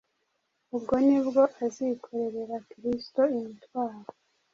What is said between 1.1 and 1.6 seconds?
bwo